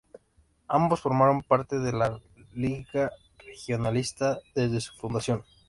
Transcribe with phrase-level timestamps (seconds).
[0.67, 2.19] Ambos formaron parte de la
[2.55, 5.43] Liga Regionalista desde su fundación.